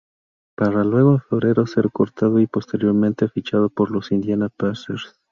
[0.57, 5.13] Para luego en Febrero ser cortado y posteriormente fichado por los Indiana Pacers